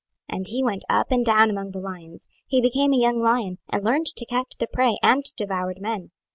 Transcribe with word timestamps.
26:019:006 0.31 0.37
And 0.39 0.47
he 0.47 0.63
went 0.63 0.83
up 0.89 1.11
and 1.11 1.23
down 1.23 1.49
among 1.51 1.69
the 1.73 1.79
lions, 1.79 2.27
he 2.47 2.59
became 2.59 2.91
a 2.91 2.97
young 2.97 3.21
lion, 3.21 3.59
and 3.69 3.85
learned 3.85 4.07
to 4.07 4.25
catch 4.25 4.55
the 4.57 4.65
prey, 4.65 4.97
and 5.03 5.23
devoured 5.37 5.77
men. 5.79 6.09